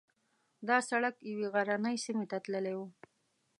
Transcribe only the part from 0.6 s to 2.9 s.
دا سړک یوې غرنۍ سیمې ته تللی و.